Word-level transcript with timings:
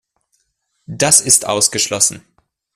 Das 0.87 1.21
ist 1.21 1.45
ausgeschlossen. 1.45 2.23